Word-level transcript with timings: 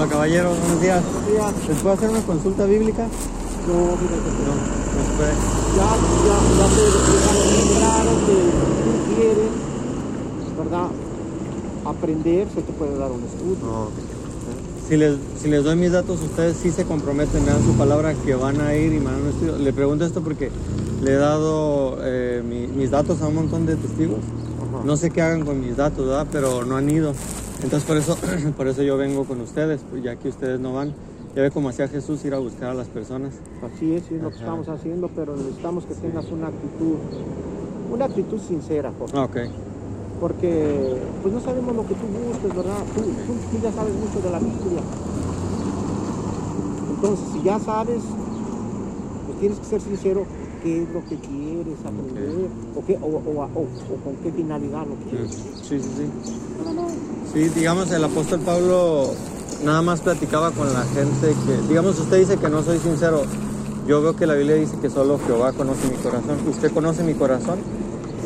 Hola 0.00 0.08
caballero, 0.08 0.48
buenos 0.58 0.80
días. 0.80 1.02
Buenos 1.04 1.30
días. 1.30 1.68
¿Les 1.68 1.78
puedo 1.80 1.94
hacer 1.94 2.08
una 2.08 2.22
consulta 2.22 2.64
bíblica? 2.64 3.02
No, 3.68 3.96
fíjate 3.98 4.30
No, 4.46 4.54
no. 4.56 5.02
se 5.04 5.12
puede. 5.18 5.34
Ya, 5.76 5.90
ya, 6.24 6.36
ya 6.56 6.66
te 6.74 6.82
dejaron 7.12 7.48
bien 7.52 7.68
claro 7.76 8.10
que 8.24 8.32
si 8.32 8.88
tú 8.96 9.14
quieres, 9.14 9.50
¿verdad? 10.56 10.86
Aprender, 11.84 12.48
se 12.54 12.62
te 12.62 12.72
puede 12.72 12.96
dar 12.96 13.10
un 13.12 13.22
estudio. 13.24 13.56
No. 13.62 13.88
Si 14.88 14.96
les, 14.96 15.16
si 15.42 15.48
les 15.48 15.64
doy 15.64 15.76
mis 15.76 15.92
datos, 15.92 16.18
ustedes 16.22 16.56
sí 16.56 16.70
se 16.70 16.84
comprometen, 16.86 17.44
me 17.44 17.50
dan 17.52 17.62
su 17.62 17.74
palabra 17.74 18.14
que 18.14 18.34
van 18.34 18.58
a 18.62 18.74
ir 18.74 18.94
y 18.94 19.00
me 19.00 19.04
dan 19.10 19.20
un 19.20 19.28
estudio. 19.28 19.58
Le 19.58 19.72
pregunto 19.74 20.06
esto 20.06 20.22
porque 20.22 20.50
le 21.02 21.10
he 21.12 21.16
dado 21.16 21.98
eh, 22.00 22.42
mi- 22.42 22.68
mis 22.68 22.90
datos 22.90 23.20
a 23.20 23.26
un 23.26 23.34
montón 23.34 23.66
de 23.66 23.76
testigos. 23.76 24.20
Ajá. 24.66 24.82
No 24.82 24.96
sé 24.96 25.10
qué 25.10 25.20
hagan 25.20 25.44
con 25.44 25.60
mis 25.60 25.76
datos, 25.76 26.06
¿verdad? 26.06 26.26
Pero 26.32 26.64
no 26.64 26.78
han 26.78 26.88
ido. 26.88 27.12
Entonces 27.62 27.84
por 27.84 27.96
eso, 27.96 28.16
por 28.56 28.68
eso 28.68 28.82
yo 28.82 28.96
vengo 28.96 29.24
con 29.24 29.40
ustedes, 29.40 29.82
pues, 29.90 30.02
ya 30.02 30.16
que 30.16 30.28
ustedes 30.28 30.60
no 30.60 30.72
van. 30.74 30.92
Ya 31.34 31.42
ve 31.42 31.50
cómo 31.52 31.68
hacía 31.68 31.86
Jesús 31.86 32.24
ir 32.24 32.34
a 32.34 32.38
buscar 32.38 32.70
a 32.70 32.74
las 32.74 32.88
personas. 32.88 33.34
Así 33.62 33.94
es, 33.94 34.02
es 34.10 34.20
lo 34.20 34.30
que 34.30 34.36
Ajá. 34.36 34.44
estamos 34.46 34.68
haciendo, 34.68 35.08
pero 35.14 35.36
necesitamos 35.36 35.84
que 35.84 35.94
tengas 35.94 36.28
una 36.32 36.48
actitud, 36.48 36.96
una 37.92 38.04
actitud 38.06 38.40
sincera, 38.40 38.92
Jorge. 38.98 39.16
Ah, 39.16 39.24
ok. 39.24 39.36
porque 40.20 40.98
pues 41.22 41.32
no 41.32 41.40
sabemos 41.40 41.74
lo 41.74 41.86
que 41.86 41.94
tú 41.94 42.06
busques, 42.06 42.54
¿verdad? 42.54 42.82
Tú, 42.94 43.00
tú, 43.00 43.32
tú 43.50 43.62
ya 43.62 43.72
sabes 43.72 43.94
mucho 43.94 44.20
de 44.20 44.30
la 44.30 44.38
Biblia. 44.38 44.82
Entonces, 46.94 47.26
si 47.32 47.42
ya 47.42 47.58
sabes, 47.58 48.02
pues 49.26 49.38
tienes 49.38 49.58
que 49.60 49.64
ser 49.64 49.80
sincero 49.80 50.26
qué 50.62 50.82
es 50.82 50.88
lo 50.90 51.00
que 51.08 51.16
quieres 51.16 51.78
aprender 51.84 52.48
o, 52.76 52.84
qué, 52.84 52.98
o, 53.00 53.06
o- 53.06 53.42
o- 53.42 53.60
o 53.62 53.96
con 54.04 54.14
qué 54.22 54.30
finalidad 54.32 54.86
lo 54.86 54.94
quieres. 55.10 55.32
Sí, 55.62 55.78
sí, 55.80 55.88
sí. 55.96 56.06
Sí, 57.32 57.48
digamos, 57.50 57.90
el 57.92 58.02
apóstol 58.04 58.40
Pablo 58.40 59.10
nada 59.64 59.82
más 59.82 60.00
platicaba 60.00 60.50
con 60.50 60.72
la 60.72 60.82
gente 60.84 61.34
que, 61.46 61.68
digamos, 61.68 61.98
usted 61.98 62.18
dice 62.18 62.36
que 62.36 62.48
no 62.48 62.62
soy 62.62 62.78
sincero. 62.78 63.22
Yo 63.86 64.02
veo 64.02 64.14
que 64.16 64.26
la 64.26 64.34
Biblia 64.34 64.56
dice 64.56 64.76
que 64.80 64.90
solo 64.90 65.18
Jehová 65.26 65.52
conoce 65.52 65.88
mi 65.88 65.96
corazón. 65.96 66.36
¿Usted 66.48 66.70
conoce 66.72 67.02
mi 67.02 67.14
corazón? 67.14 67.58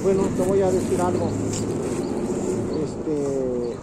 Bueno, 0.02 0.22
te 0.36 0.42
voy 0.42 0.60
a 0.62 0.70
decir 0.70 1.00
algo. 1.00 1.28
Este, 2.84 3.77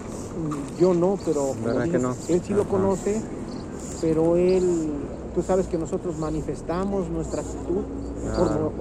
yo 0.80 0.94
no, 0.94 1.18
pero 1.26 1.54
¿Verdad 1.64 1.82
que 1.86 1.98
dices, 1.98 2.02
no? 2.02 2.16
él 2.28 2.42
sí 2.46 2.54
lo 2.54 2.68
conoce, 2.68 3.22
pero 4.02 4.36
él, 4.38 4.90
tú 5.34 5.42
sabes 5.42 5.68
que 5.68 5.78
nosotros 5.78 6.18
manifestamos 6.18 7.10
nuestra 7.10 7.42
actitud, 7.42 7.82
Ah. 8.32 8.38
por- 8.38 8.72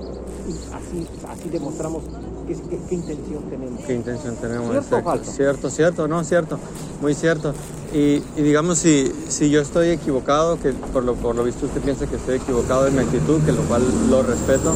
y 0.48 0.52
así, 0.74 1.06
así 1.28 1.48
demostramos 1.48 2.02
qué, 2.46 2.54
qué- 2.68 2.78
qué 2.88 2.94
intención 2.94 3.42
tenemos. 3.44 3.80
¿Qué 3.84 3.94
intención 3.94 4.36
tenemos? 4.36 4.70
¿Cierto 4.70 4.96
o 4.96 5.02
falso? 5.02 5.30
Cierto, 5.32 5.70
cierto, 5.70 6.08
no, 6.08 6.24
cierto, 6.24 6.58
muy 7.00 7.14
cierto. 7.14 7.52
Y, 7.92 8.22
y 8.36 8.42
digamos, 8.42 8.78
si, 8.78 9.12
si 9.28 9.50
yo 9.50 9.60
estoy 9.60 9.90
equivocado, 9.90 10.58
que 10.60 10.72
por 10.72 11.04
lo, 11.04 11.14
por 11.14 11.34
lo 11.34 11.44
visto 11.44 11.66
usted 11.66 11.80
piensa 11.80 12.06
que 12.06 12.16
estoy 12.16 12.36
equivocado 12.36 12.86
en 12.86 12.94
mi 12.94 13.00
actitud, 13.00 13.40
que 13.42 13.52
lo 13.52 13.62
cual 13.62 13.82
lo 14.10 14.22
respeto, 14.22 14.74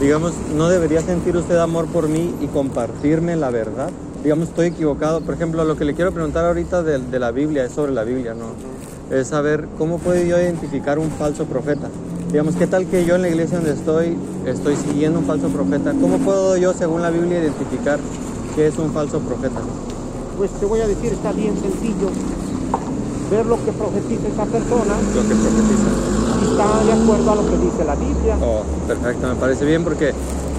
digamos, 0.00 0.32
¿no 0.56 0.68
debería 0.68 1.00
sentir 1.02 1.36
usted 1.36 1.56
amor 1.58 1.86
por 1.86 2.08
mí 2.08 2.34
y 2.40 2.46
compartirme 2.48 3.36
la 3.36 3.50
verdad? 3.50 3.90
Digamos, 4.22 4.48
estoy 4.48 4.68
equivocado. 4.68 5.20
Por 5.20 5.34
ejemplo, 5.34 5.64
lo 5.64 5.76
que 5.76 5.84
le 5.84 5.94
quiero 5.94 6.10
preguntar 6.12 6.44
ahorita 6.46 6.82
de, 6.82 6.98
de 6.98 7.18
la 7.18 7.30
Biblia 7.30 7.64
es 7.64 7.72
sobre 7.72 7.92
la 7.92 8.04
Biblia, 8.04 8.34
¿no? 8.34 8.46
Es 9.14 9.28
saber 9.28 9.68
cómo 9.78 9.98
puedo 9.98 10.20
yo 10.24 10.40
identificar 10.40 10.98
un 10.98 11.08
falso 11.10 11.44
profeta. 11.44 11.88
Digamos, 12.32 12.56
¿qué 12.56 12.66
tal 12.66 12.86
que 12.86 13.04
yo 13.04 13.14
en 13.14 13.22
la 13.22 13.28
iglesia 13.28 13.58
donde 13.58 13.72
estoy 13.72 14.16
estoy 14.44 14.74
siguiendo 14.76 15.20
un 15.20 15.24
falso 15.24 15.48
profeta? 15.48 15.92
¿Cómo 16.00 16.18
puedo 16.18 16.56
yo, 16.56 16.72
según 16.72 17.00
la 17.00 17.10
Biblia, 17.10 17.38
identificar 17.38 18.00
qué 18.56 18.66
es 18.66 18.76
un 18.76 18.92
falso 18.92 19.20
profeta? 19.20 19.60
Pues 20.36 20.50
te 20.50 20.66
voy 20.66 20.80
a 20.80 20.88
decir, 20.88 21.12
está 21.12 21.30
bien 21.30 21.54
sencillo 21.60 22.08
ver 23.30 23.46
lo 23.46 23.56
que 23.64 23.70
profetiza 23.72 24.26
esa 24.28 24.44
persona 24.46 24.94
Lo 25.14 25.22
que 25.22 25.34
profetiza. 25.34 25.90
y 26.42 26.50
está 26.50 26.84
de 26.84 27.02
acuerdo 27.02 27.30
a 27.30 27.34
lo 27.36 27.50
que 27.50 27.56
dice 27.58 27.84
la 27.86 27.94
Biblia. 27.94 28.36
Oh, 28.42 28.62
perfecto, 28.88 29.28
me 29.28 29.34
parece 29.36 29.64
bien 29.64 29.84
porque 29.84 30.12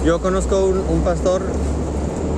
yo 0.04 0.18
conozco 0.22 0.64
un, 0.64 0.78
un 0.78 1.02
pastor, 1.04 1.42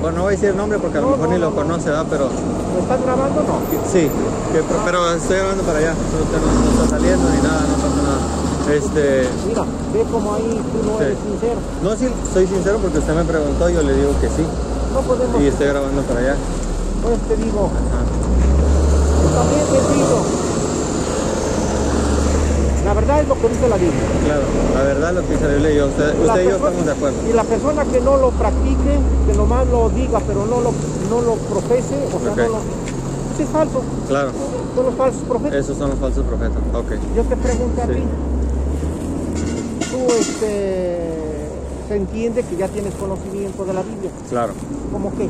bueno, 0.01 0.17
no 0.17 0.23
voy 0.23 0.33
a 0.33 0.35
decir 0.35 0.49
el 0.49 0.57
nombre 0.57 0.79
porque 0.79 0.97
a 0.97 1.01
lo 1.01 1.07
No, 1.07 1.11
mejor 1.17 1.27
no, 1.29 1.33
ni 1.35 1.39
lo 1.41 1.49
no, 1.49 1.55
no. 1.55 1.61
conoce, 1.61 1.89
¿verdad? 1.89 2.05
Pero 2.09 2.25
¿Lo 2.29 2.79
estás 2.79 3.01
grabando? 3.01 3.41
No. 3.43 3.59
Sí, 3.91 4.07
que- 4.53 4.63
pero 4.85 5.13
estoy 5.13 5.37
hablando 5.39 5.63
para 5.63 5.79
allá. 5.79 5.93
No, 5.93 6.63
no 6.63 6.83
está 6.83 6.95
saliendo 6.97 7.29
ni 7.29 7.37
nada, 7.41 7.61
no 7.67 7.75
pasa 7.75 8.01
nada. 8.03 8.75
Este, 8.75 9.27
Mira, 9.47 9.63
ve 9.93 10.03
como 10.11 10.33
ahí 10.35 10.61
tú 10.71 10.85
no 10.91 10.97
Sí. 10.99 11.03
eres 11.03 11.17
sincero. 11.25 11.59
no, 11.81 11.95
sí, 11.95 12.07
soy 12.33 12.45
sincero 12.47 12.77
porque 12.81 12.99
usted 12.99 13.15
me 13.15 13.23
preguntó, 13.23 13.67
yo 13.69 13.81
le 13.81 13.93
digo 13.95 14.11
que 14.21 14.27
sí. 14.27 14.45
No 14.93 15.01
podemos, 15.01 15.41
Y 15.41 15.47
estoy 15.47 15.67
grabando 15.67 16.01
para 16.03 16.19
allá. 16.19 16.35
pues 17.01 17.19
te 17.27 17.35
digo, 17.37 17.69
Ajá. 17.73 18.01
está 19.25 19.41
bien 19.49 19.65
sencillo. 19.65 20.48
La 22.89 22.95
verdad 22.95 23.21
es 23.21 23.27
lo 23.27 23.35
que 23.35 23.47
dice 23.49 23.69
la 23.69 23.75
Biblia. 23.77 24.01
Claro, 24.25 24.41
la 24.73 24.81
verdad 24.83 25.13
lo 25.13 25.21
que 25.21 25.33
dice 25.33 25.47
la 25.47 25.53
Biblia 25.53 25.71
y 25.75 25.81
usted, 25.81 26.19
usted 26.25 26.41
y 26.41 26.45
yo 26.45 26.55
estamos 26.55 26.85
de 26.85 26.91
acuerdo. 26.91 27.17
Y 27.29 27.33
la 27.33 27.43
persona 27.43 27.85
que 27.85 28.01
no 28.01 28.17
lo 28.17 28.31
practique, 28.31 28.97
que 29.27 29.33
nomás 29.37 29.67
lo 29.67 29.89
diga, 29.91 30.19
pero 30.25 30.47
no 30.47 30.59
lo, 30.59 30.71
no 31.07 31.21
lo 31.21 31.35
profese, 31.35 31.93
o 32.07 32.19
sea, 32.19 32.35
no 32.35 32.49
lo... 32.49 32.57
es 33.37 33.49
falso. 33.53 33.83
Claro, 34.07 34.31
Son 34.75 34.85
los 34.87 34.95
falsos 34.95 35.21
profetas. 35.21 35.59
esos 35.59 35.77
son 35.77 35.91
los 35.91 35.99
falsos 35.99 36.25
profetas. 36.25 36.57
Ok. 36.73 36.91
Yo 37.15 37.23
te 37.25 37.35
pregunto 37.37 37.79
a 37.79 37.85
Sí. 37.85 37.91
ti. 37.93 38.01
Tú, 39.91 40.13
este, 40.19 40.97
se 41.89 41.95
entiende 41.95 42.41
que 42.41 42.55
ya 42.55 42.67
tienes 42.69 42.95
conocimiento 42.95 43.65
de 43.65 43.73
la 43.73 43.83
Biblia. 43.83 44.09
Claro. 44.31 44.53
¿Cómo 44.91 45.11
qué? 45.15 45.29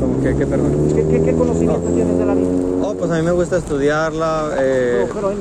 Como 0.00 0.20
que, 0.22 0.34
¿qué 0.36 0.46
perdón? 0.46 0.72
¿Qué, 0.94 1.04
qué- 1.06 1.22
qué 1.22 1.34
conocimiento 1.34 1.88
tienes 1.94 2.18
de 2.18 2.26
la 2.26 2.34
Biblia? 2.34 2.52
Oh, 2.82 2.94
pues 2.94 3.10
a 3.10 3.16
mí 3.16 3.22
me 3.22 3.30
gusta 3.32 3.56
estudiarla. 3.58 4.50
Eh, 4.58 5.06
Pero, 5.08 5.14
pero 5.14 5.30
en, 5.32 5.38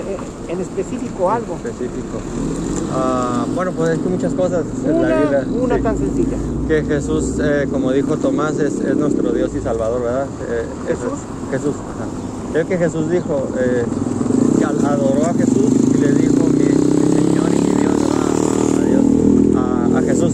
en 0.50 0.60
específico 0.62 1.30
algo. 1.30 1.56
específico. 1.56 2.18
Ah, 2.94 3.46
bueno, 3.56 3.72
pues 3.72 3.90
es 3.92 4.00
que 4.00 4.10
muchas 4.10 4.34
cosas 4.34 4.64
en 4.86 5.02
la 5.02 5.18
Biblia. 5.20 5.46
una 5.62 5.78
sí. 5.78 5.82
tan 5.82 5.98
sencilla. 5.98 6.38
que 6.68 6.84
Jesús, 6.84 7.34
eh, 7.42 7.68
como 7.72 7.92
dijo 7.92 8.18
Tomás, 8.18 8.60
es, 8.60 8.80
es 8.80 8.96
nuestro 8.96 9.32
Dios 9.32 9.52
y 9.58 9.62
Salvador, 9.62 10.02
¿verdad? 10.04 10.28
Eh, 10.50 10.64
¿Jesús? 10.88 11.04
es- 11.52 11.60
Jesús, 11.60 11.76
ajá. 11.76 12.06
Creo 12.54 12.68
que 12.68 12.78
Jesús 12.78 13.10
dijo, 13.10 13.48
eh, 13.60 13.84
que 14.60 14.66
adoró 14.66 15.26
a 15.26 15.34
Jesús 15.34 15.72
y 15.96 15.98
le 15.98 16.12
dijo 16.14 16.46
mi, 16.48 16.64
mi 16.64 17.14
Señor 17.14 17.50
y 17.50 17.62
mi 17.68 17.82
Dios, 17.82 17.94
¿verdad? 18.00 18.80
A 18.80 18.86
Dios, 18.86 19.04
a, 19.96 19.98
a 19.98 20.02
Jesús. 20.04 20.34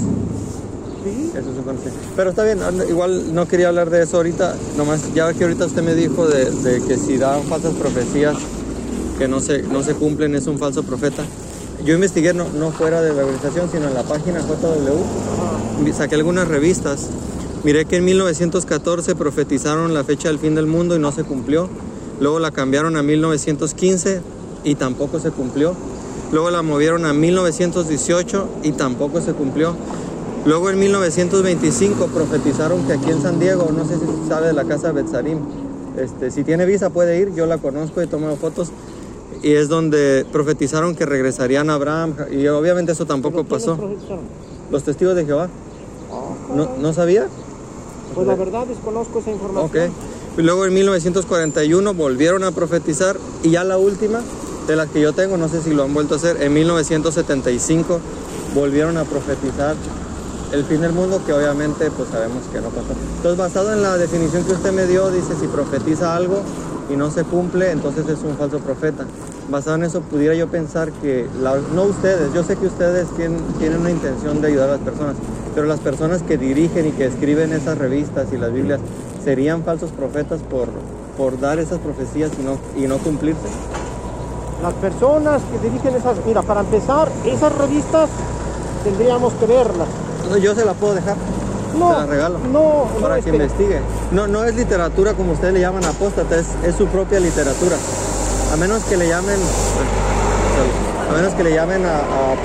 Sí. 1.03 1.31
Eso 1.33 1.49
es 1.51 1.57
un 1.57 1.63
conocimiento. 1.63 2.08
Pero 2.19 2.31
está 2.31 2.43
bien, 2.43 2.61
anda- 2.61 2.85
igual 2.85 3.33
no 3.33 3.47
quería 3.47 3.69
hablar 3.69 3.89
de 3.89 4.03
eso 4.03 4.17
ahorita, 4.17 4.53
nomás 4.75 5.13
ya 5.13 5.33
que 5.33 5.45
ahorita 5.45 5.67
usted 5.67 5.81
me 5.81 5.95
dijo 5.95 6.27
de, 6.27 6.81
que 6.85 6.97
si 6.97 7.17
dan 7.17 7.43
falsas 7.43 7.73
profecías 7.75 8.35
que 9.17 9.29
no 9.29 9.39
se, 9.39 9.63
no 9.63 9.83
se 9.83 9.93
cumplen 9.93 10.35
es 10.35 10.45
un 10.47 10.59
falso 10.59 10.83
profeta. 10.83 11.23
Yo 11.85 11.93
investigué 11.93 12.33
no, 12.33 12.45
no 12.49 12.71
fuera 12.71 13.01
de 13.01 13.13
la 13.13 13.23
organización, 13.23 13.69
sino 13.71 13.87
en 13.87 13.93
la 13.93 14.03
página 14.03 14.41
JW 14.41 15.93
saqué 15.93 16.15
algunas 16.15 16.49
revistas. 16.49 17.07
Miré 17.63 17.85
que 17.85 17.95
en 17.95 18.03
1914 18.03 19.15
profetizaron 19.15 19.93
la 19.93 20.03
fecha 20.03 20.27
del 20.27 20.39
fin 20.39 20.55
del 20.55 20.65
mundo 20.65 20.97
y 20.97 20.99
no 20.99 21.13
se 21.13 21.23
cumplió. 21.23 21.69
Luego 22.19 22.39
la 22.39 22.51
cambiaron 22.51 22.97
a 22.97 23.01
1915 23.01 24.19
y 24.65 24.75
tampoco 24.75 25.21
se 25.21 25.31
cumplió. 25.31 25.73
Luego 26.33 26.51
la 26.51 26.63
movieron 26.63 27.05
a 27.05 27.13
1918 27.13 28.49
y 28.63 28.73
tampoco 28.73 29.21
se 29.21 29.31
cumplió. 29.31 29.77
Luego 30.45 30.69
en 30.69 30.79
1925 30.79 32.07
profetizaron 32.07 32.85
que 32.87 32.93
aquí 32.93 33.11
en 33.11 33.21
San 33.21 33.39
Diego, 33.39 33.69
no 33.75 33.85
sé 33.85 33.95
si 33.95 34.27
sabe 34.27 34.47
de 34.47 34.53
la 34.53 34.63
casa 34.63 34.91
Betzarim, 34.91 35.39
este, 35.97 36.31
si 36.31 36.43
tiene 36.43 36.65
visa 36.65 36.89
puede 36.89 37.19
ir, 37.19 37.33
yo 37.33 37.45
la 37.45 37.57
conozco, 37.57 38.01
he 38.01 38.07
tomado 38.07 38.35
fotos. 38.37 38.69
Y 39.43 39.53
es 39.53 39.69
donde 39.69 40.25
profetizaron 40.31 40.95
que 40.95 41.05
regresarían 41.05 41.69
a 41.69 41.75
Abraham. 41.75 42.15
Y 42.31 42.47
obviamente 42.47 42.91
eso 42.93 43.05
tampoco 43.05 43.43
¿Pero 43.43 43.57
quiénes 43.57 44.03
pasó. 44.03 44.21
Los 44.71 44.83
testigos 44.83 45.15
de 45.15 45.25
Jehová. 45.25 45.49
¿No. 46.55 46.69
¿no 46.79 46.93
sabía? 46.93 47.27
Pues 48.15 48.27
la 48.27 48.35
verdad 48.35 48.65
desconozco 48.65 49.19
esa 49.19 49.31
información. 49.31 49.87
Ok. 49.87 49.93
Y 50.37 50.41
luego 50.41 50.65
en 50.65 50.73
1941 50.73 51.93
volvieron 51.93 52.43
a 52.43 52.51
profetizar 52.51 53.17
y 53.43 53.51
ya 53.51 53.63
la 53.63 53.77
última 53.77 54.21
de 54.67 54.75
las 54.75 54.89
que 54.89 55.01
yo 55.01 55.13
tengo, 55.13 55.37
no 55.37 55.47
sé 55.49 55.61
si 55.61 55.73
lo 55.73 55.83
han 55.83 55.93
vuelto 55.93 56.15
a 56.15 56.17
hacer, 56.17 56.41
en 56.41 56.53
1975 56.53 57.99
volvieron 58.55 58.97
a 58.97 59.03
profetizar 59.03 59.75
el 60.51 60.63
fin 60.65 60.81
del 60.81 60.93
mundo 60.93 61.21
que 61.25 61.33
obviamente 61.33 61.91
pues 61.91 62.09
sabemos 62.09 62.43
que 62.51 62.59
no 62.59 62.69
pasó. 62.69 62.93
Entonces 63.17 63.37
basado 63.37 63.73
en 63.73 63.83
la 63.83 63.97
definición 63.97 64.43
que 64.43 64.53
usted 64.53 64.71
me 64.71 64.85
dio, 64.85 65.09
dice 65.11 65.35
si 65.39 65.47
profetiza 65.47 66.15
algo 66.15 66.41
y 66.89 66.95
no 66.95 67.11
se 67.11 67.23
cumple, 67.23 67.71
entonces 67.71 68.07
es 68.07 68.19
un 68.23 68.35
falso 68.35 68.59
profeta. 68.59 69.05
Basado 69.49 69.75
en 69.77 69.83
eso 69.83 70.01
pudiera 70.01 70.33
yo 70.35 70.47
pensar 70.47 70.91
que, 70.91 71.27
no 71.73 71.83
ustedes, 71.83 72.33
yo 72.33 72.43
sé 72.43 72.55
que 72.55 72.67
ustedes 72.67 73.07
tienen, 73.15 73.41
tienen 73.59 73.79
una 73.79 73.91
intención 73.91 74.41
de 74.41 74.47
ayudar 74.47 74.69
a 74.69 74.71
las 74.73 74.81
personas, 74.81 75.15
pero 75.53 75.67
las 75.67 75.79
personas 75.79 76.21
que 76.23 76.37
dirigen 76.37 76.87
y 76.87 76.91
que 76.91 77.05
escriben 77.05 77.53
esas 77.53 77.77
revistas 77.77 78.27
y 78.31 78.37
las 78.37 78.51
Biblias 78.51 78.79
serían 79.23 79.63
falsos 79.63 79.91
profetas 79.91 80.41
por, 80.41 80.67
por 81.17 81.39
dar 81.39 81.59
esas 81.59 81.79
profecías 81.79 82.31
y 82.39 82.43
no, 82.43 82.57
y 82.75 82.87
no 82.87 82.97
cumplirse. 82.97 83.47
Las 84.61 84.73
personas 84.75 85.41
que 85.51 85.69
dirigen 85.69 85.95
esas, 85.95 86.17
mira, 86.25 86.41
para 86.41 86.61
empezar, 86.61 87.09
esas 87.25 87.55
revistas 87.55 88.09
tendríamos 88.83 89.33
que 89.33 89.45
verlas. 89.45 89.87
Yo 90.41 90.55
se 90.55 90.65
la 90.65 90.73
puedo 90.73 90.93
dejar, 90.95 91.15
No, 91.77 91.93
se 91.93 91.99
la 91.99 92.05
regalo. 92.05 92.39
no, 92.51 92.87
para 93.01 93.19
que 93.21 93.29
investigue. 93.29 93.79
No, 94.11 94.27
no 94.27 94.43
es 94.45 94.55
literatura 94.55 95.13
como 95.13 95.33
ustedes 95.33 95.53
le 95.53 95.61
llaman 95.61 95.83
apóstata, 95.85 96.37
es, 96.37 96.47
es 96.63 96.75
su 96.75 96.85
propia 96.87 97.19
literatura. 97.19 97.77
a 98.53 98.57
menos 98.57 98.83
que 98.83 98.97
le 98.97 99.07
llamen, 99.07 99.37
a 101.09 101.13
menos 101.13 101.33
que 101.33 101.43
le 101.43 101.53
llamen 101.53 101.85
a, 101.85 101.97
a, 101.97 102.35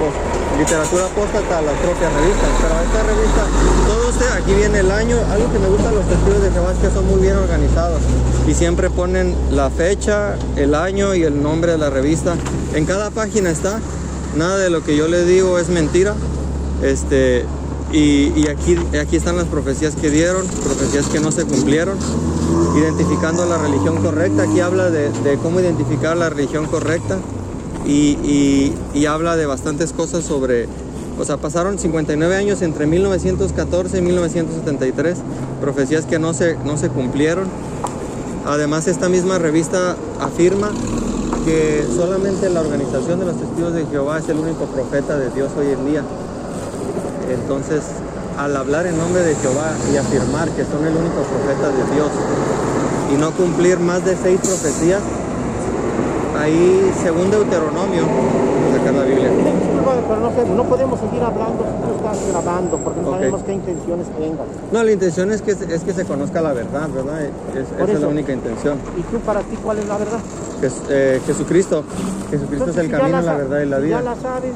literatura 0.58 1.06
apóstata 1.06 1.58
a 1.58 1.62
las 1.62 1.74
propias 1.78 2.12
revistas, 2.12 2.48
pero 2.62 2.74
esta 2.80 3.02
revista, 3.02 3.42
todo 3.88 4.08
usted, 4.08 4.30
aquí 4.40 4.54
viene 4.54 4.78
el 4.80 4.90
año, 4.90 5.16
algo 5.32 5.52
que 5.52 5.58
me 5.58 5.68
gusta 5.68 5.90
los 5.90 6.04
testigos 6.06 6.42
de 6.42 6.50
Jehová 6.52 6.72
es 6.72 6.78
que 6.78 6.90
son 6.94 7.06
muy 7.08 7.20
bien 7.20 7.36
organizados 7.36 8.00
y 8.46 8.54
siempre 8.54 8.88
ponen 8.90 9.34
la 9.50 9.68
fecha, 9.70 10.36
el 10.56 10.74
año 10.74 11.14
y 11.14 11.24
el 11.24 11.42
nombre 11.42 11.72
de 11.72 11.78
la 11.78 11.90
revista. 11.90 12.34
En 12.74 12.86
cada 12.86 13.10
página 13.10 13.50
está, 13.50 13.80
nada 14.36 14.58
de 14.58 14.70
lo 14.70 14.84
que 14.84 14.96
yo 14.96 15.08
le 15.08 15.24
digo 15.24 15.58
es 15.58 15.68
mentira. 15.70 16.14
Este, 16.82 17.44
y, 17.92 18.48
aquí, 18.48 18.76
aquí 19.00 19.16
están 19.16 19.36
las 19.36 19.46
profecías 19.46 19.94
que 19.94 20.10
dieron, 20.10 20.46
profecías 20.46 21.06
que 21.06 21.20
no 21.20 21.30
se 21.30 21.44
cumplieron, 21.44 21.96
identificando 22.76 23.46
la 23.46 23.58
religión 23.58 24.02
correcta. 24.02 24.42
Aquí 24.44 24.60
habla 24.60 24.90
de, 24.90 25.10
cómo 25.42 25.60
identificar 25.60 26.16
la 26.16 26.30
religión 26.30 26.66
correcta 26.66 27.18
y, 27.86 28.18
y, 28.24 28.74
y, 28.94 29.06
habla 29.06 29.36
de 29.36 29.46
bastantes 29.46 29.92
cosas 29.92 30.24
sobre, 30.24 30.66
o 31.18 31.24
sea, 31.24 31.36
pasaron 31.36 31.78
59 31.78 32.34
años 32.34 32.62
entre 32.62 32.86
1914 32.86 33.98
y 33.98 34.02
1973, 34.02 35.18
profecías 35.60 36.06
que 36.06 36.18
no 36.18 36.34
se, 36.34 36.56
no 36.64 36.76
se 36.76 36.88
cumplieron. 36.88 37.48
Además, 38.46 38.88
esta 38.88 39.08
misma 39.08 39.38
revista 39.38 39.96
afirma 40.20 40.70
que 41.44 41.84
solamente 41.94 42.48
la 42.50 42.60
organización 42.60 43.20
de 43.20 43.26
los 43.26 43.36
testigos 43.36 43.74
de 43.74 43.86
Jehová 43.86 44.18
es 44.18 44.28
el 44.28 44.38
único 44.38 44.64
profeta 44.64 45.16
de 45.16 45.30
Dios 45.30 45.50
hoy 45.58 45.70
en 45.72 45.86
día. 45.86 46.02
Entonces, 47.34 47.82
al 48.38 48.56
hablar 48.56 48.86
en 48.86 48.96
nombre 48.98 49.22
de 49.22 49.34
Jehová 49.36 49.72
y 49.92 49.96
afirmar 49.96 50.48
que 50.50 50.64
son 50.64 50.84
el 50.86 50.96
único 50.96 51.22
profeta 51.22 51.68
de 51.68 51.94
Dios 51.94 52.10
y 53.12 53.16
no 53.16 53.30
cumplir 53.32 53.78
más 53.78 54.04
de 54.04 54.16
seis 54.16 54.40
profecías, 54.40 55.02
ahí 56.38 56.92
según 57.02 57.30
Deuteronomio, 57.30 58.02
sacar 58.76 58.94
la 58.94 59.04
Biblia. 59.04 59.30
Pero 60.08 60.20
no, 60.20 60.30
sé, 60.32 60.44
no 60.48 60.64
podemos 60.64 60.98
seguir 61.00 61.22
hablando 61.22 61.64
si 61.64 61.86
tú 61.86 61.96
estás 61.96 62.28
grabando 62.30 62.78
porque 62.78 63.00
no 63.00 63.08
okay. 63.08 63.20
sabemos 63.20 63.42
qué 63.44 63.52
intenciones 63.52 64.06
tengas. 64.18 64.46
No, 64.72 64.82
la 64.82 64.92
intención 64.92 65.30
es 65.32 65.42
que, 65.42 65.52
es 65.52 65.82
que 65.84 65.92
se 65.92 66.04
conozca 66.04 66.40
la 66.42 66.52
verdad, 66.52 66.88
¿verdad? 66.88 67.22
Es, 67.22 67.30
esa 67.82 67.92
es 67.92 68.00
la 68.00 68.08
única 68.08 68.32
intención. 68.32 68.78
¿Y 68.98 69.02
tú 69.02 69.18
para 69.20 69.40
ti 69.40 69.56
cuál 69.62 69.78
es 69.78 69.86
la 69.86 69.98
verdad? 69.98 70.18
Que, 70.60 70.70
eh, 70.90 71.20
Jesucristo. 71.26 71.84
Jesucristo 72.30 72.70
Entonces, 72.70 72.76
es 72.76 72.80
el 72.84 72.86
si 72.86 72.92
camino, 72.96 73.20
la 73.20 73.24
sa- 73.32 73.36
verdad 73.36 73.60
y 73.60 73.66
la 73.66 73.76
si 73.76 73.82
vida. 73.84 73.96
Ya 73.98 74.02
la 74.02 74.16
sabes. 74.16 74.52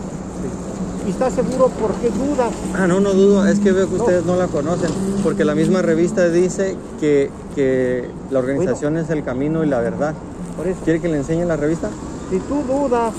¿Y 1.09 1.11
estás 1.11 1.33
seguro 1.33 1.69
por 1.69 1.95
qué 1.95 2.11
dudas? 2.11 2.53
Ah, 2.75 2.87
no, 2.87 3.01
no 3.01 3.15
dudo, 3.15 3.47
es 3.47 3.61
que 3.61 3.73
veo 3.73 3.89
que 3.89 3.95
ustedes 3.95 4.27
no 4.27 4.37
la 4.37 4.47
conocen, 4.47 4.91
porque 5.25 5.43
la 5.43 5.55
misma 5.55 5.81
revista 5.81 6.29
dice 6.29 6.77
que, 7.01 7.31
que 7.55 8.11
la 8.31 8.41
organización 8.41 8.99
es 8.99 9.09
el 9.09 9.25
camino 9.25 9.65
y 9.65 9.69
la 9.69 9.81
verdad. 9.81 10.13
Por 10.55 10.67
eso. 10.67 10.79
¿Quiere 10.85 11.01
que 11.01 11.09
le 11.09 11.17
enseñe 11.17 11.47
la 11.47 11.57
revista? 11.57 11.89
Si 12.29 12.39
tú 12.41 12.63
dudas, 12.63 13.15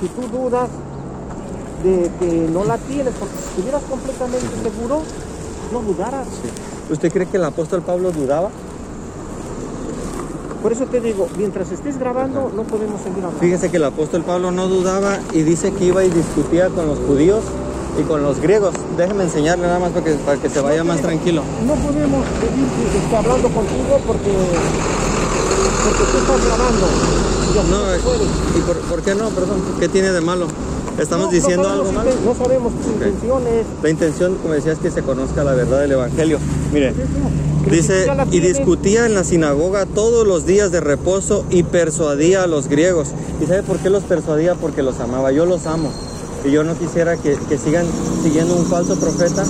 si 0.00 0.08
tú 0.08 0.28
dudas 0.28 0.68
de 1.82 2.10
que 2.20 2.46
no 2.52 2.64
la 2.64 2.76
tienes, 2.76 3.14
porque 3.18 3.34
si 3.38 3.48
estuvieras 3.48 3.82
completamente 3.84 4.46
seguro, 4.62 5.00
no 5.72 5.80
dudaras. 5.80 6.28
¿Usted 6.90 7.10
cree 7.10 7.26
que 7.26 7.38
el 7.38 7.44
apóstol 7.44 7.80
Pablo 7.80 8.12
dudaba? 8.12 8.50
Por 10.62 10.72
eso 10.72 10.84
te 10.84 11.00
digo, 11.00 11.26
mientras 11.38 11.72
estés 11.72 11.98
grabando, 11.98 12.52
no 12.54 12.64
podemos 12.64 13.00
seguir 13.00 13.18
hablando. 13.24 13.40
Fíjese 13.40 13.70
que 13.70 13.78
el 13.78 13.84
apóstol 13.84 14.22
Pablo 14.24 14.50
no 14.50 14.68
dudaba 14.68 15.18
y 15.32 15.42
dice 15.42 15.72
que 15.72 15.86
iba 15.86 16.04
y 16.04 16.10
discutía 16.10 16.68
con 16.68 16.86
los 16.86 16.98
judíos 16.98 17.42
y 17.98 18.02
con 18.02 18.22
los 18.22 18.40
griegos. 18.40 18.74
Déjeme 18.96 19.24
enseñarle 19.24 19.66
nada 19.66 19.78
más 19.78 19.92
para 19.92 20.04
que, 20.04 20.12
para 20.16 20.36
que 20.38 20.50
se 20.50 20.60
vaya 20.60 20.84
más 20.84 21.00
tranquilo. 21.00 21.42
No 21.66 21.74
podemos 21.76 22.24
esté 22.26 23.16
hablando 23.16 23.48
contigo 23.48 24.00
porque, 24.06 24.32
porque 25.84 26.12
tú 26.12 26.18
estás 26.18 26.46
grabando. 26.46 26.86
No, 27.70 27.92
se 27.92 27.98
puede. 28.00 28.24
¿y 28.24 28.60
por, 28.66 28.76
por 28.80 29.02
qué 29.02 29.14
no? 29.14 29.28
Perdón, 29.30 29.62
¿qué 29.80 29.88
tiene 29.88 30.12
de 30.12 30.20
malo? 30.20 30.46
¿Estamos 31.00 31.26
No, 31.26 31.32
diciendo 31.32 31.62
no 31.62 31.68
algo 31.70 31.92
inten- 31.92 32.20
No 32.24 32.34
sabemos 32.34 32.72
tus 32.74 32.86
intenciones. 32.92 33.66
La 33.82 33.90
intención, 33.90 34.34
como 34.36 34.54
decía, 34.54 34.72
es 34.72 34.78
que 34.78 34.90
se 34.90 35.02
conozca 35.02 35.42
la 35.44 35.52
verdad 35.54 35.80
del 35.80 35.92
Evangelio. 35.92 36.38
Mire, 36.72 36.94
Dice, 37.70 38.06
y 38.30 38.40
discutía 38.40 39.04
en 39.06 39.14
la 39.14 39.22
sinagoga 39.22 39.84
todos 39.84 40.26
los 40.26 40.46
días 40.46 40.72
de 40.72 40.80
reposo 40.80 41.44
y 41.50 41.62
persuadía 41.62 42.42
a 42.42 42.46
los 42.46 42.68
griegos. 42.68 43.08
¿Y 43.40 43.46
sabe 43.46 43.62
por 43.62 43.78
qué 43.78 43.90
los 43.90 44.02
persuadía? 44.04 44.54
Porque 44.54 44.82
los 44.82 44.98
amaba. 44.98 45.30
Yo 45.30 45.44
los 45.44 45.66
amo. 45.66 45.90
Y 46.44 46.50
yo 46.50 46.64
no 46.64 46.74
quisiera 46.74 47.16
que, 47.16 47.36
que 47.48 47.58
sigan 47.58 47.86
siguiendo 48.22 48.54
un 48.56 48.64
falso 48.66 48.96
profeta 48.98 49.44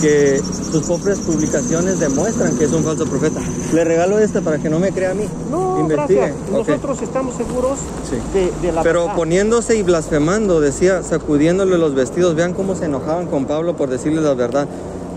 que 0.00 0.40
sus 0.72 0.82
propias 0.82 1.18
publicaciones 1.20 2.00
demuestran 2.00 2.56
que 2.58 2.64
es 2.64 2.72
un 2.72 2.82
falso 2.82 3.06
profeta. 3.06 3.40
Le 3.72 3.84
regalo 3.84 4.18
este 4.18 4.40
para 4.40 4.58
que 4.58 4.68
no 4.68 4.80
me 4.80 4.90
crea 4.90 5.12
a 5.12 5.14
mí. 5.14 5.28
No, 5.50 5.78
Investigue. 5.80 6.18
gracias. 6.20 6.50
Nosotros 6.50 7.00
estamos 7.02 7.36
seguros 7.36 7.78
Sí. 8.10 8.16
de, 8.34 8.66
de 8.66 8.72
la 8.72 8.82
Pero 8.82 9.02
verdad. 9.02 9.16
poniéndose 9.16 9.76
y 9.76 9.82
blasfemando, 9.84 10.60
decía, 10.60 11.02
sacudiéndole 11.04 11.78
los 11.78 11.94
vestidos. 11.94 12.34
Vean 12.34 12.52
cómo 12.54 12.74
se 12.74 12.86
enojaban 12.86 13.26
con 13.28 13.44
Pablo 13.46 13.76
por 13.76 13.88
decirle 13.90 14.20
la 14.20 14.34
verdad. 14.34 14.66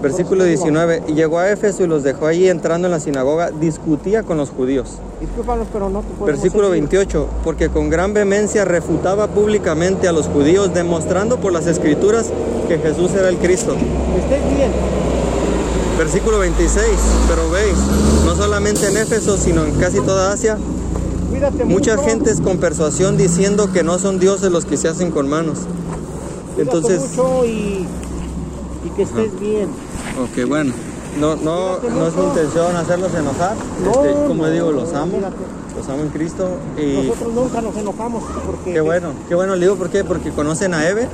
Versículo 0.06 0.44
Por 0.44 0.48
eso 0.50 0.66
digo. 0.66 0.80
19. 0.80 1.04
Y 1.08 1.14
llegó 1.14 1.40
a 1.40 1.50
Éfeso 1.52 1.84
y 1.84 1.88
los 1.88 2.04
dejó 2.04 2.28
allí 2.28 2.48
entrando 2.48 2.88
en 2.88 2.92
la 2.92 3.00
sinagoga, 3.00 3.50
discutía 3.52 4.22
con 4.24 4.38
los 4.38 4.50
judíos. 4.52 5.00
Discúlpanos, 5.20 5.68
pero 5.74 5.90
no 5.90 6.02
te 6.02 6.26
Versículo 6.26 6.70
seguir. 6.70 6.84
28, 6.84 7.28
porque 7.44 7.70
con 7.70 7.90
gran 7.90 8.14
vehemencia 8.14 8.66
refutaba 8.66 9.28
públicamente 9.28 10.08
a 10.08 10.12
los 10.12 10.28
judíos, 10.28 10.74
demostrando 10.74 11.38
por 11.38 11.52
las 11.52 11.66
escrituras 11.66 12.32
que 12.68 12.78
Jesús 12.78 13.12
era 13.14 13.30
el 13.30 13.38
Cristo. 13.38 13.74
Estés 13.74 14.56
bien. 14.56 14.72
Versículo 15.98 16.40
26, 16.40 16.86
pero 17.28 17.50
veis, 17.50 17.76
no 18.26 18.36
solamente 18.36 18.88
en 18.88 18.98
Éfeso, 18.98 19.38
sino 19.38 19.64
en 19.64 19.72
casi 19.80 20.02
toda 20.02 20.32
Asia, 20.32 20.58
Cuídate 21.32 21.66
muchas 21.66 21.98
mucho. 21.98 22.10
gentes 22.10 22.42
con 22.42 22.58
persuasión 22.58 23.18
diciendo 23.18 23.72
que 23.72 23.82
no 23.84 23.98
son 23.98 24.20
dioses 24.20 24.52
los 24.52 24.66
que 24.66 24.78
se 24.78 24.88
hacen 24.90 25.10
con 25.10 25.30
manos. 25.30 25.60
Cuídate 26.56 26.78
Entonces, 26.78 27.00
mucho 27.10 27.46
y, 27.46 27.86
y 28.86 28.90
que 28.96 29.04
estés 29.04 29.40
bien. 29.40 29.70
Ok, 30.20 30.48
bueno, 30.48 30.74
no, 31.20 31.36
no, 31.36 31.78
no 31.80 32.08
es 32.08 32.16
mi 32.16 32.24
intención 32.24 32.76
hacerlos 32.76 33.14
enojar, 33.14 33.56
No, 33.84 34.06
este, 34.06 34.28
como 34.28 34.46
no, 34.46 34.50
digo, 34.52 34.72
los 34.72 34.94
amo, 34.94 35.14
cuídate. 35.14 35.36
los 35.78 35.90
amo 35.90 36.02
en 36.04 36.10
Cristo 36.10 36.50
y 36.78 37.08
Nosotros 37.08 37.34
nunca 37.34 37.62
nos 37.62 37.76
enojamos 37.76 38.24
porque 38.46 38.74
Qué 38.74 38.82
bueno, 38.82 39.10
qué 39.28 39.36
bueno, 39.36 39.56
le 39.56 39.62
digo, 39.66 39.76
¿por 39.78 39.90
qué? 39.90 40.04
Porque 40.04 40.32
conocen 40.32 40.74
a 40.74 40.88
Eve. 40.88 41.08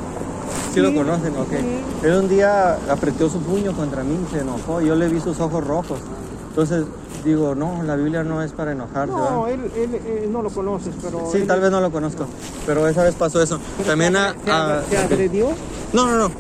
Sí, 0.74 0.80
lo 0.80 0.94
conocen, 0.94 1.36
ok. 1.38 1.50
sí. 1.50 2.08
Él 2.08 2.14
un 2.14 2.30
día 2.30 2.78
apretó 2.90 3.30
su 3.30 3.40
puño 3.42 3.74
contra 3.74 4.04
mí, 4.04 4.18
se 4.32 4.40
enojó, 4.40 4.82
yo 4.82 4.96
le 4.96 5.08
vi 5.10 5.20
sus 5.20 5.40
ojos 5.40 5.66
rojos. 5.66 6.00
Entonces 6.50 6.86
digo, 7.26 7.54
no, 7.56 7.84
la 7.84 7.96
Biblia 7.96 8.24
no 8.24 8.42
es 8.42 8.52
para 8.54 8.72
enojarse, 8.72 9.14
No, 9.14 9.44
¿verdad? 9.44 9.52
él, 9.52 9.72
él, 9.76 10.02
él 10.24 10.32
no 10.34 10.42
lo 10.42 10.50
conoces, 10.50 10.94
pero 11.04 11.30
Sí, 11.32 11.40
él- 11.40 11.48
tal 11.48 11.60
vez 11.62 11.70
no 11.72 11.80
lo 11.82 11.92
conozco, 11.92 12.26
pero 12.66 12.88
esa 12.88 13.04
vez 13.04 13.14
pasó 13.16 13.42
eso. 13.42 13.60
pero 13.78 13.90
También 13.90 14.14
se, 14.14 14.20
a... 14.20 14.34
se, 14.46 14.52
a- 14.52 14.84
se 14.90 14.98
agredió. 14.98 15.50
No, 15.94 16.08
no, 16.08 16.18
no, 16.18 16.32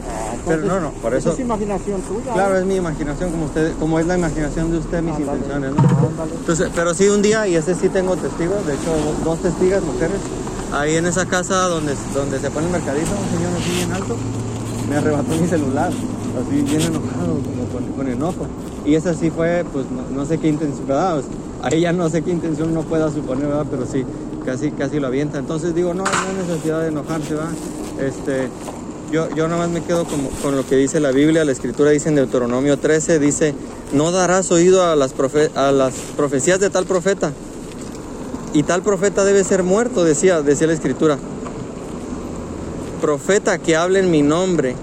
pero 0.45 0.63
no, 0.63 0.79
no, 0.79 0.91
por 0.91 1.13
eso... 1.13 1.31
Es 1.31 1.39
imaginación 1.39 2.01
tuya. 2.01 2.33
Claro, 2.33 2.55
¿eh? 2.55 2.59
es 2.59 2.65
mi 2.65 2.75
imaginación, 2.75 3.31
como 3.31 3.45
usted, 3.45 3.73
como 3.79 3.99
es 3.99 4.05
la 4.05 4.17
imaginación 4.17 4.71
de 4.71 4.77
usted, 4.77 5.01
mis 5.01 5.15
Ándale, 5.15 5.37
intenciones, 5.37 5.71
¿no? 5.71 5.81
ándale. 6.09 6.31
Entonces, 6.35 6.69
pero 6.75 6.93
sí 6.93 7.07
un 7.07 7.21
día, 7.21 7.47
y 7.47 7.55
ese 7.55 7.75
sí 7.75 7.89
tengo 7.89 8.15
testigos, 8.17 8.65
de 8.65 8.73
hecho 8.73 8.91
dos 9.23 9.39
testigas 9.39 9.83
mujeres, 9.83 10.17
ahí 10.73 10.95
en 10.95 11.05
esa 11.05 11.25
casa 11.25 11.67
donde, 11.67 11.95
donde 12.13 12.39
se 12.39 12.49
pone 12.49 12.67
el 12.67 12.71
mercadito, 12.71 13.09
un 13.11 13.37
señor 13.37 13.51
así 13.59 13.71
bien 13.75 13.91
alto, 13.91 14.17
me 14.89 14.95
arrebató 14.97 15.35
mi 15.35 15.47
celular, 15.47 15.91
así 15.91 16.61
bien 16.61 16.81
enojado, 16.81 17.33
como 17.33 17.65
con, 17.71 17.85
con 17.95 18.07
enojo. 18.07 18.47
Y 18.85 18.95
esa 18.95 19.13
sí 19.13 19.29
fue, 19.29 19.63
pues 19.71 19.85
no, 19.91 20.03
no 20.15 20.25
sé 20.25 20.37
qué 20.39 20.47
intención, 20.49 20.87
¿verdad? 20.87 21.15
Pues, 21.15 21.25
ahí 21.61 21.81
ya 21.81 21.93
no 21.93 22.09
sé 22.09 22.21
qué 22.23 22.31
intención 22.31 22.71
uno 22.71 22.81
pueda 22.81 23.11
suponer, 23.11 23.47
¿verdad? 23.47 23.65
Pero 23.69 23.85
sí, 23.85 24.03
casi, 24.45 24.71
casi 24.71 24.99
lo 24.99 25.07
avienta. 25.07 25.37
Entonces 25.37 25.75
digo, 25.75 25.93
no, 25.93 26.03
no 26.03 26.09
hay 26.09 26.47
necesidad 26.47 26.81
de 26.81 26.87
enojarse, 26.87 27.35
¿verdad? 27.35 27.51
Este, 27.99 28.49
yo, 29.11 29.29
yo 29.35 29.47
nada 29.47 29.59
más 29.59 29.69
me 29.69 29.81
quedo 29.83 30.05
como, 30.05 30.29
con 30.41 30.55
lo 30.55 30.65
que 30.65 30.75
dice 30.75 30.99
la 30.99 31.11
Biblia, 31.11 31.45
la 31.45 31.51
escritura 31.51 31.91
dice 31.91 32.09
en 32.09 32.15
Deuteronomio 32.15 32.77
13, 32.77 33.19
dice, 33.19 33.53
no 33.93 34.11
darás 34.11 34.51
oído 34.51 34.83
a 34.85 34.95
las, 34.95 35.15
profe- 35.15 35.51
a 35.55 35.71
las 35.71 35.93
profecías 36.15 36.59
de 36.59 36.69
tal 36.69 36.85
profeta. 36.85 37.33
Y 38.53 38.63
tal 38.63 38.81
profeta 38.81 39.23
debe 39.23 39.43
ser 39.43 39.63
muerto, 39.63 40.03
decía, 40.03 40.41
decía 40.41 40.67
la 40.67 40.73
escritura. 40.73 41.17
Profeta 43.01 43.57
que 43.59 43.75
hable 43.75 43.99
en 43.99 44.11
mi 44.11 44.21
nombre, 44.21 44.75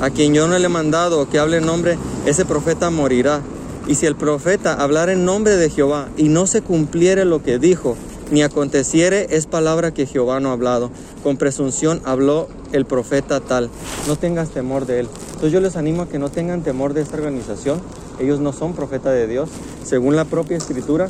a 0.00 0.10
quien 0.10 0.34
yo 0.34 0.48
no 0.48 0.58
le 0.58 0.66
he 0.66 0.68
mandado, 0.68 1.28
que 1.28 1.38
hable 1.38 1.58
en 1.58 1.66
nombre, 1.66 1.98
ese 2.26 2.44
profeta 2.44 2.90
morirá. 2.90 3.40
Y 3.86 3.94
si 3.96 4.06
el 4.06 4.16
profeta 4.16 4.74
hablara 4.74 5.12
en 5.12 5.24
nombre 5.24 5.56
de 5.56 5.70
Jehová 5.70 6.08
y 6.16 6.24
no 6.28 6.46
se 6.46 6.62
cumpliere 6.62 7.24
lo 7.24 7.42
que 7.42 7.58
dijo, 7.58 7.96
ni 8.30 8.42
aconteciere, 8.42 9.26
es 9.30 9.46
palabra 9.46 9.92
que 9.92 10.06
Jehová 10.06 10.40
no 10.40 10.50
ha 10.50 10.52
hablado. 10.52 10.90
Con 11.22 11.36
presunción 11.36 12.00
habló 12.04 12.48
el 12.72 12.84
profeta 12.84 13.40
tal. 13.40 13.70
No 14.08 14.16
tengas 14.16 14.50
temor 14.50 14.86
de 14.86 15.00
él. 15.00 15.08
Entonces 15.26 15.52
yo 15.52 15.60
les 15.60 15.76
animo 15.76 16.02
a 16.02 16.08
que 16.08 16.18
no 16.18 16.30
tengan 16.30 16.62
temor 16.62 16.94
de 16.94 17.02
esta 17.02 17.16
organización. 17.16 17.80
Ellos 18.18 18.40
no 18.40 18.52
son 18.52 18.74
profeta 18.74 19.10
de 19.10 19.26
Dios. 19.26 19.50
Según 19.84 20.16
la 20.16 20.24
propia 20.24 20.56
escritura, 20.56 21.08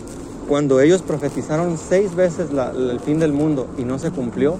cuando 0.48 0.80
ellos 0.80 1.02
profetizaron 1.02 1.78
seis 1.78 2.14
veces 2.14 2.48
el 2.50 3.00
fin 3.00 3.18
del 3.18 3.32
mundo 3.32 3.68
y 3.78 3.84
no 3.84 3.98
se 3.98 4.10
cumplió, 4.10 4.56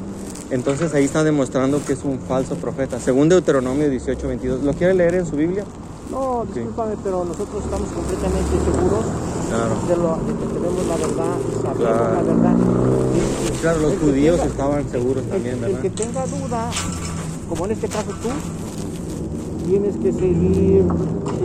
entonces 0.51 0.95
ahí 0.95 1.05
está 1.05 1.25
demostrando 1.25 1.83
que 1.85 1.95
es 1.95 2.05
un 2.05 2.19
falso 2.19 2.57
profeta. 2.57 3.01
Según 3.01 3.29
Deuteronomio 3.29 3.89
18, 3.89 4.29
22. 4.29 4.63
¿Lo 4.63 4.75
quiere 4.75 4.95
leer 4.95 5.15
en 5.15 5.27
su 5.27 5.37
Biblia? 5.37 5.65
No, 6.13 6.45
discúlpame, 6.53 6.95
pero 7.03 7.25
nosotros 7.25 7.65
estamos 7.65 7.89
completamente 7.91 8.53
seguros 8.65 9.05
Claro. 9.49 9.75
de, 9.89 9.97
lo, 9.97 10.11
de 10.29 10.33
que 10.39 10.47
tenemos 10.55 10.87
la 10.87 10.97
verdad, 10.97 11.35
sabemos 11.63 11.77
Claro. 11.77 12.15
la 12.15 12.23
verdad. 12.23 12.57
Y- 12.57 13.59
Claro, 13.63 13.81
los 13.81 13.93
el 13.93 13.99
judíos 14.01 14.37
tenga- 14.37 14.51
estaban 14.51 14.91
seguros 14.91 15.23
el- 15.25 15.31
también, 15.31 15.55
el, 15.57 15.61
¿verdad? 15.61 15.81
que 15.81 15.91
tenga 15.91 16.27
duda, 16.27 16.71
como 17.49 17.65
en 17.67 17.71
este 17.73 17.89
caso 17.89 18.11
tú, 18.23 18.29
tienes 19.67 19.97
que 19.97 20.13
seguir 20.13 20.85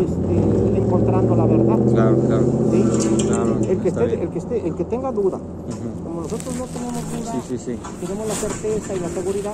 este, 0.03 0.77
encontrando 0.79 1.36
la 1.36 1.45
verdad. 1.45 1.77
Claro, 1.93 2.17
claro. 2.27 2.45
¿sí? 2.71 2.83
Claro, 3.27 3.57
El, 3.69 3.77
que 3.79 3.88
esté, 3.89 4.03
el, 4.24 4.29
que 4.29 4.39
esté, 4.39 4.67
el 4.67 4.75
que 4.75 4.83
tenga 4.86 5.12
duda, 5.12 5.38
Ujú. 5.38 6.03
como 6.03 6.21
nosotros 6.21 6.55
no 6.57 6.65
tenemos 6.65 7.03
duda, 7.13 7.31
Sí, 7.33 7.39
sí, 7.50 7.57
sí. 7.57 7.79
tenemos 8.05 8.27
la 8.27 8.36
certeza 8.36 8.95
y 8.95 9.00
la 9.00 9.09
seguridad, 9.09 9.53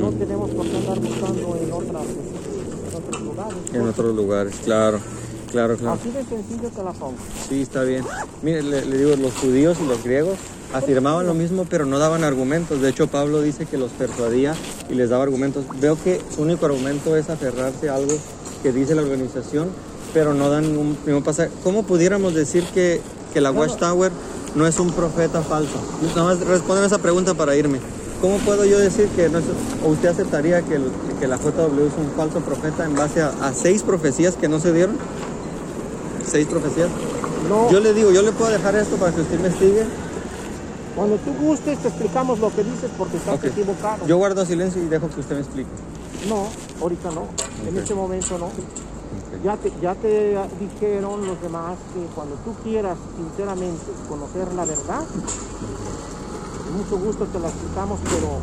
no 0.00 0.10
tenemos 0.12 0.50
por 0.50 0.66
qué 0.66 0.76
andar 0.76 1.00
buscando 1.00 1.56
en, 1.56 1.72
otras, 1.72 2.02
en 2.88 2.96
otros 2.96 3.22
lugares. 3.22 3.56
En 3.72 3.88
otros 3.88 4.14
lugares, 4.14 4.54
claro. 4.64 4.98
Claro, 5.50 5.76
claro. 5.76 5.98
Así 6.00 6.10
de 6.10 6.24
sencillo 6.24 6.68
te 6.74 6.82
la 6.82 6.92
pongo. 6.92 7.14
Sí, 7.48 7.62
está 7.62 7.82
bien. 7.82 8.04
Mire, 8.42 8.62
le, 8.62 8.84
le 8.84 8.98
digo, 8.98 9.16
los 9.16 9.32
judíos 9.34 9.78
y 9.82 9.86
los 9.86 10.02
griegos 10.02 10.36
afirmaban 10.74 11.26
lo 11.26 11.34
mismo, 11.34 11.64
pero 11.68 11.86
no 11.86 11.98
daban 11.98 12.24
argumentos. 12.24 12.80
De 12.80 12.90
hecho, 12.90 13.06
Pablo 13.06 13.40
dice 13.40 13.64
que 13.66 13.78
los 13.78 13.92
persuadía 13.92 14.54
y 14.90 14.94
les 14.94 15.08
daba 15.08 15.22
argumentos. 15.22 15.64
Veo 15.80 15.96
que 16.02 16.20
su 16.34 16.42
único 16.42 16.66
argumento 16.66 17.16
es 17.16 17.30
aferrarse 17.30 17.88
a 17.88 17.94
algo 17.94 18.12
que 18.62 18.72
dice 18.72 18.94
la 18.94 19.02
organización, 19.02 19.68
pero 20.12 20.34
no 20.34 20.50
dan 20.50 20.96
primer 21.04 21.22
pasaje. 21.22 21.50
¿Cómo 21.62 21.84
pudiéramos 21.84 22.34
decir 22.34 22.64
que, 22.74 23.00
que 23.32 23.40
la 23.40 23.50
Watchtower 23.52 24.10
no 24.54 24.66
es 24.66 24.78
un 24.78 24.90
profeta 24.92 25.42
falso? 25.42 25.78
Nada 26.14 26.24
más 26.24 26.40
respóndeme 26.40 26.86
esa 26.88 26.98
pregunta 26.98 27.34
para 27.34 27.54
irme. 27.56 27.78
¿Cómo 28.26 28.38
puedo 28.38 28.64
yo 28.64 28.80
decir 28.80 29.06
que 29.10 29.28
no 29.28 29.38
es, 29.38 29.44
o 29.84 29.90
usted 29.90 30.08
aceptaría 30.08 30.60
que, 30.62 30.74
el- 30.74 30.90
que 31.20 31.28
la 31.28 31.36
JW 31.36 31.86
es 31.86 31.92
un 31.96 32.10
falso 32.16 32.40
profeta 32.40 32.84
en 32.84 32.96
base 32.96 33.22
a, 33.22 33.28
a 33.28 33.52
seis 33.54 33.84
profecías 33.84 34.34
que 34.34 34.48
no 34.48 34.58
se 34.58 34.72
dieron? 34.72 34.96
¿Seis 36.28 36.48
profecías? 36.48 36.88
No, 37.48 37.70
Yo 37.70 37.78
le 37.78 37.94
digo, 37.94 38.10
yo 38.10 38.22
le 38.22 38.32
puedo 38.32 38.50
dejar 38.50 38.74
esto 38.74 38.96
para 38.96 39.12
que 39.14 39.20
usted 39.20 39.36
investigue. 39.36 39.84
cuando 40.96 41.14
tú 41.18 41.32
gustes 41.40 41.78
te 41.78 41.86
explicamos 41.86 42.40
lo 42.40 42.50
que 42.52 42.64
dices 42.64 42.90
porque 42.98 43.16
estás 43.18 43.44
equivocado. 43.44 44.04
Yo 44.08 44.16
guardo 44.16 44.44
silencio 44.44 44.82
y 44.82 44.86
dejo 44.86 45.08
que 45.08 45.20
usted 45.20 45.36
me 45.36 45.42
explique. 45.42 45.70
No, 46.28 46.48
ahorita 46.80 47.12
no, 47.12 47.26
en 47.68 47.78
este 47.78 47.94
momento 47.94 48.38
no. 48.38 48.50
Ya 49.44 49.56
te, 49.56 49.70
ya 49.80 49.94
te 49.94 50.36
dijeron 50.58 51.24
los 51.28 51.40
demás 51.40 51.76
que 51.94 52.00
cuando 52.12 52.34
tú 52.44 52.54
quieras 52.64 52.98
sinceramente 53.16 53.84
conocer 54.08 54.52
la 54.52 54.64
verdad, 54.64 55.02
mucho 56.76 56.98
gusto 56.98 57.24
te 57.24 57.38
la 57.38 57.48
explicamos, 57.48 57.98
pero 58.04 58.38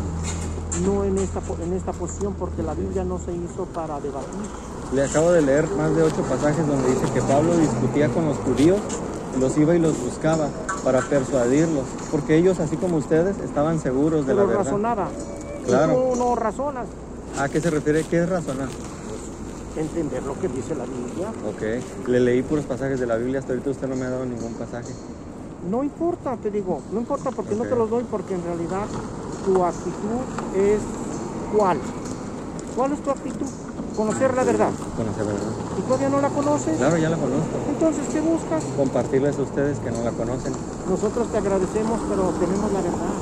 no 0.85 1.03
en 1.03 1.17
esta, 1.19 1.39
en 1.63 1.73
esta 1.73 1.91
posición 1.93 2.33
porque 2.33 2.63
la 2.63 2.73
Biblia 2.73 3.03
no 3.03 3.19
se 3.19 3.31
hizo 3.31 3.65
para 3.73 3.99
debatir. 3.99 4.29
Le 4.93 5.03
acabo 5.03 5.31
de 5.31 5.41
leer 5.41 5.67
más 5.71 5.95
de 5.95 6.03
ocho 6.03 6.21
pasajes 6.23 6.65
donde 6.67 6.89
dice 6.89 7.05
que 7.13 7.21
Pablo 7.21 7.55
discutía 7.57 8.09
con 8.09 8.25
los 8.25 8.37
judíos, 8.37 8.79
los 9.39 9.57
iba 9.57 9.75
y 9.75 9.79
los 9.79 9.99
buscaba 10.03 10.49
para 10.83 11.01
persuadirlos, 11.01 11.85
porque 12.11 12.37
ellos, 12.37 12.59
así 12.59 12.75
como 12.77 12.97
ustedes, 12.97 13.37
estaban 13.39 13.79
seguros 13.79 14.27
de 14.27 14.35
la 14.35 14.43
verdad. 14.43 14.63
razonaba. 14.65 15.07
Claro. 15.65 15.93
Tú 15.93 16.19
no 16.19 16.35
razonas. 16.35 16.87
¿A 17.39 17.49
qué 17.49 17.61
se 17.61 17.69
refiere? 17.69 18.03
¿Qué 18.03 18.21
es 18.21 18.29
razonar? 18.29 18.67
Entender 19.77 20.21
lo 20.23 20.39
que 20.39 20.47
dice 20.47 20.75
la 20.75 20.85
Biblia. 20.85 21.29
Ok, 21.47 22.07
le 22.07 22.19
leí 22.19 22.43
puros 22.43 22.65
pasajes 22.65 22.99
de 22.99 23.07
la 23.07 23.15
Biblia, 23.15 23.39
hasta 23.39 23.53
ahorita 23.53 23.71
usted 23.71 23.87
no 23.87 23.95
me 23.95 24.05
ha 24.05 24.09
dado 24.09 24.25
ningún 24.25 24.53
pasaje. 24.53 24.93
No 25.69 25.83
importa, 25.83 26.35
te 26.37 26.51
digo, 26.51 26.81
no 26.91 26.99
importa 26.99 27.31
porque 27.31 27.55
no 27.55 27.63
te 27.63 27.75
los 27.75 27.89
doy 27.89 28.03
porque 28.03 28.35
en 28.35 28.43
realidad 28.43 28.85
tu 29.45 29.63
actitud 29.63 30.21
es 30.55 30.81
cuál. 31.55 31.77
¿Cuál 32.75 32.93
es 32.93 33.01
tu 33.01 33.11
actitud? 33.11 33.47
Conocer 33.95 34.33
la 34.33 34.43
verdad. 34.43 34.71
Conocer 34.97 35.25
la 35.25 35.31
verdad. 35.31 35.51
¿Y 35.77 35.81
todavía 35.83 36.09
no 36.09 36.21
la 36.21 36.29
conoces? 36.29 36.77
Claro, 36.77 36.97
ya 36.97 37.09
la 37.09 37.17
conozco. 37.17 37.57
Entonces, 37.69 38.07
¿qué 38.11 38.21
buscas? 38.21 38.63
Compartirles 38.75 39.37
a 39.37 39.41
ustedes 39.43 39.79
que 39.79 39.91
no 39.91 40.03
la 40.03 40.11
conocen. 40.11 40.53
Nosotros 40.89 41.27
te 41.27 41.37
agradecemos, 41.37 41.99
pero 42.09 42.33
tenemos 42.39 42.71
la 42.71 42.81
verdad. 42.81 43.13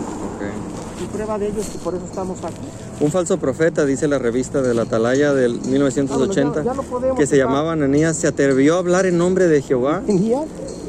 Ok. 0.41 1.01
Y 1.03 1.05
prueba 1.05 1.39
de 1.39 1.47
ello 1.47 1.59
es 1.61 1.67
que 1.67 1.77
por 1.79 1.95
eso 1.95 2.05
estamos 2.05 2.37
aquí. 2.43 2.57
Un 2.99 3.11
falso 3.11 3.37
profeta, 3.39 3.85
dice 3.85 4.07
la 4.07 4.19
revista 4.19 4.61
de 4.61 4.73
la 4.75 4.83
Atalaya 4.83 5.33
del 5.33 5.59
1980, 5.61 6.59
Ah, 6.61 6.63
ya- 6.63 7.15
que 7.15 7.25
se 7.25 7.37
llamaba 7.37 7.71
Ananías, 7.71 8.17
se 8.17 8.27
atrevió 8.27 8.75
a 8.75 8.79
hablar 8.79 9.07
en 9.07 9.17
nombre 9.17 9.47
de 9.47 9.61
Jehová. 9.63 10.03
Ya, 10.07 10.43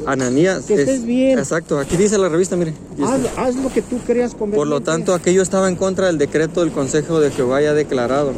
Ananías. 0.05 0.65
Que 0.65 0.75
estés 0.75 1.03
bien. 1.05 1.39
Exacto, 1.39 1.79
aquí 1.79 1.97
dice 1.97 2.17
la 2.19 2.29
revista, 2.29 2.55
mire. 2.55 2.73
Y 2.97 3.01
haz, 3.03 3.21
haz 3.37 3.55
lo 3.55 3.71
que 3.73 3.81
tú 3.81 3.97
creas 4.05 4.31
conveniente. 4.31 4.57
Por 4.57 4.67
lo 4.67 4.81
tanto, 4.81 5.15
aquello 5.15 5.41
estaba 5.41 5.67
en 5.67 5.75
contra 5.75 6.07
del 6.07 6.19
decreto 6.19 6.61
del 6.61 6.71
Consejo 6.71 7.19
de 7.19 7.31
Jehová 7.31 7.61
ya 7.61 7.73
declarado. 7.73 8.33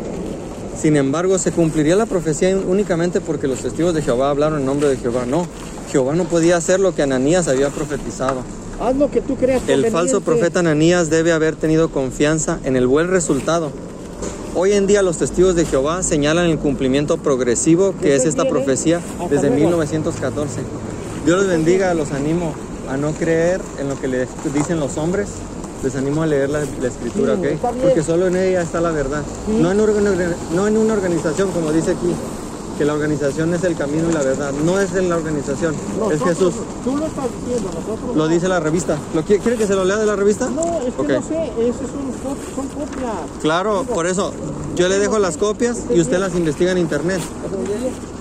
Sin 0.82 0.96
embargo, 0.96 1.38
se 1.40 1.52
cumpliría 1.52 1.96
la 1.98 2.06
profecía 2.06 2.56
únicamente 2.56 3.20
porque 3.20 3.48
los 3.48 3.60
testigos 3.60 3.94
de 3.94 4.02
Jehová 4.02 4.30
hablaron 4.30 4.60
en 4.60 4.66
nombre 4.66 4.88
de 4.88 4.96
Jehová. 4.98 5.26
No, 5.26 5.46
Jehová 5.92 6.16
no 6.16 6.24
podía 6.26 6.56
hacer 6.58 6.80
lo 6.80 6.96
que 6.96 7.02
Ananías 7.04 7.48
había 7.50 7.70
profetizado. 7.70 8.42
Haz 8.80 8.96
lo 8.96 9.10
que 9.10 9.22
tú 9.22 9.36
creas 9.36 9.62
El 9.68 9.86
falso 9.92 10.22
profeta 10.22 10.60
Ananías 10.60 11.10
debe 11.10 11.32
haber 11.32 11.56
tenido 11.56 11.90
confianza 11.90 12.60
en 12.64 12.76
el 12.76 12.88
buen 12.88 13.10
resultado. 13.10 13.72
Hoy 14.56 14.72
en 14.72 14.88
día 14.88 15.02
los 15.02 15.18
testigos 15.18 15.56
de 15.56 15.66
Jehová 15.66 16.02
señalan 16.02 16.46
el 16.50 16.58
cumplimiento 16.58 17.18
progresivo 17.18 17.94
que 18.02 18.16
es 18.16 18.26
esta 18.26 18.44
bien, 18.44 18.54
profecía 18.54 19.02
desde 19.30 19.48
luego. 19.50 19.56
1914. 19.66 20.62
Dios 21.26 21.40
los 21.40 21.48
bendiga, 21.48 21.94
los 21.94 22.12
animo 22.12 22.54
a 22.90 22.98
no 22.98 23.12
creer 23.12 23.62
en 23.80 23.90
lo 23.90 24.00
que 24.00 24.08
les 24.08 24.30
dicen 24.54 24.80
los 24.80 24.98
hombres. 24.98 25.28
Les 25.84 25.96
animo 25.96 26.24
a 26.24 26.26
leer 26.26 26.50
la, 26.50 26.60
la 26.82 26.88
escritura, 26.88 27.36
Sí, 27.36 27.48
¿ok? 27.48 27.74
Porque 27.82 28.02
solo 28.02 28.28
en 28.28 28.38
ella 28.38 28.62
está 28.62 28.80
la 28.80 28.92
verdad. 28.92 29.24
Sí. 29.46 29.58
No, 29.62 29.72
en 29.72 29.78
no 30.56 30.68
en 30.68 30.78
una 30.78 30.94
organización, 30.94 31.52
como 31.52 31.72
dice 31.72 31.92
aquí, 31.92 32.16
que 32.78 32.86
la 32.86 32.94
organización 32.94 33.54
es 33.54 33.64
el 33.64 33.76
camino 33.76 34.10
y 34.10 34.14
la 34.14 34.22
verdad. 34.22 34.52
No 34.66 34.80
es 34.80 34.94
en 34.96 35.10
la 35.10 35.16
organización, 35.18 35.74
es 36.12 36.22
Jesús. 36.22 36.54
Tú 36.84 36.98
lo 36.98 37.06
estás 37.06 37.26
diciendo, 37.40 37.70
nosotros 37.74 38.16
Lo 38.16 38.24
no. 38.24 38.28
dice 38.28 38.48
la 38.48 38.60
revista. 38.60 38.98
¿Lo 39.14 39.24
quiere, 39.24 39.42
quiere 39.42 39.58
que 39.58 39.68
se 39.68 39.76
lo 39.76 39.86
lea 39.86 39.98
de 39.98 40.06
la 40.06 40.16
revista? 40.16 40.50
No, 40.50 40.62
es 40.82 40.94
que 40.94 41.14
no 41.14 41.22
sé, 41.22 41.52
esas 41.60 41.80
son, 41.80 42.12
co- 42.24 42.38
son 42.56 42.68
copias. 42.68 43.12
Claro, 43.42 43.84
por 43.84 44.08
eso 44.08 44.34
yo 44.76 44.88
le 44.90 45.00
dejo 45.00 45.20
las 45.20 45.38
copias 45.38 45.78
y 45.94 46.00
usted 46.02 46.20
las 46.20 46.36
investiga 46.36 46.72
en 46.72 46.78
internet. 46.80 47.22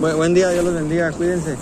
Bu- 0.00 0.16
buen 0.16 0.34
día, 0.34 0.50
Dios 0.50 0.64
los 0.64 0.74
bendiga, 0.74 1.10
cuídense. 1.12 1.56